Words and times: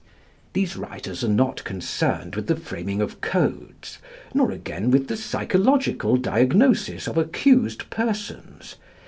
These 0.53 0.77
writers 0.77 1.23
are 1.23 1.27
not 1.27 1.63
concerned 1.63 2.35
with 2.35 2.47
the 2.47 2.55
framing 2.55 3.03
of 3.03 3.21
codes, 3.21 3.99
nor 4.33 4.49
again 4.49 4.89
with 4.89 5.09
the 5.09 5.15
psychological 5.15 6.17
diagnosis 6.17 7.05
of 7.05 7.19
accused 7.19 7.87
persons. 7.91 8.77